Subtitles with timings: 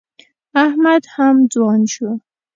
[0.65, 2.09] احمد هم ځوان شو.